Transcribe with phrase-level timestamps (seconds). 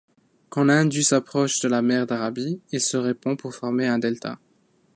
[0.49, 4.39] Quand l'Indus s'approche de la mer d'Arabie, il se répand pour former un delta.